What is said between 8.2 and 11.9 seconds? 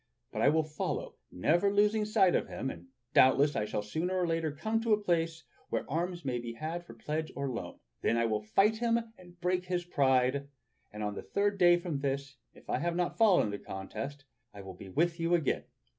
will fight him and break his pride, and on the third day